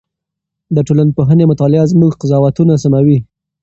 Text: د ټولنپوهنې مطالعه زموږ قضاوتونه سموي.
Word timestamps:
د 0.75 0.77
ټولنپوهنې 0.87 1.45
مطالعه 1.51 1.85
زموږ 1.91 2.11
قضاوتونه 2.21 2.73
سموي. 2.83 3.17